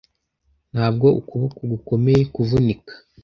ntabwo 0.73 1.07
ukuboko 1.19 1.59
gukomeye 1.71 2.21
kuvunika 2.33 2.93